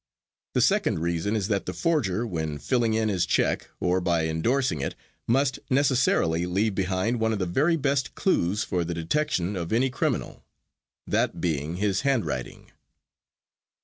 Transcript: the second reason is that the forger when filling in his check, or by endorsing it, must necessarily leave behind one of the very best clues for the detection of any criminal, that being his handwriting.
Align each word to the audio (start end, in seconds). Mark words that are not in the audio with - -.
the 0.55 0.61
second 0.61 0.97
reason 0.97 1.35
is 1.35 1.47
that 1.47 1.67
the 1.67 1.73
forger 1.75 2.25
when 2.25 2.57
filling 2.57 2.95
in 2.95 3.07
his 3.07 3.23
check, 3.23 3.69
or 3.79 4.01
by 4.01 4.25
endorsing 4.25 4.81
it, 4.81 4.95
must 5.27 5.59
necessarily 5.69 6.47
leave 6.47 6.73
behind 6.73 7.19
one 7.19 7.31
of 7.31 7.37
the 7.37 7.45
very 7.45 7.75
best 7.75 8.15
clues 8.15 8.63
for 8.63 8.83
the 8.83 8.95
detection 8.95 9.55
of 9.55 9.71
any 9.71 9.91
criminal, 9.91 10.43
that 11.05 11.39
being 11.39 11.75
his 11.75 12.01
handwriting. 12.01 12.71